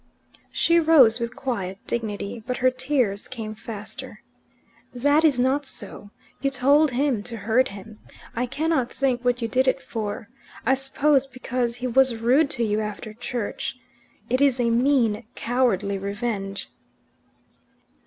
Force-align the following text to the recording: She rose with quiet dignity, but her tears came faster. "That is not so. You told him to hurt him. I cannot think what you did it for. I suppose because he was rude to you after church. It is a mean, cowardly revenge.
She 0.51 0.79
rose 0.79 1.19
with 1.19 1.35
quiet 1.35 1.77
dignity, 1.85 2.43
but 2.47 2.57
her 2.57 2.71
tears 2.71 3.27
came 3.27 3.53
faster. 3.53 4.23
"That 4.95 5.23
is 5.23 5.37
not 5.37 5.63
so. 5.63 6.09
You 6.41 6.49
told 6.49 6.89
him 6.89 7.21
to 7.21 7.37
hurt 7.37 7.67
him. 7.67 7.99
I 8.35 8.47
cannot 8.47 8.89
think 8.91 9.23
what 9.23 9.43
you 9.43 9.47
did 9.47 9.67
it 9.67 9.79
for. 9.79 10.27
I 10.65 10.73
suppose 10.73 11.27
because 11.27 11.75
he 11.75 11.85
was 11.85 12.15
rude 12.15 12.49
to 12.49 12.63
you 12.63 12.79
after 12.79 13.13
church. 13.13 13.77
It 14.27 14.41
is 14.41 14.59
a 14.59 14.71
mean, 14.71 15.23
cowardly 15.35 15.99
revenge. 15.99 16.71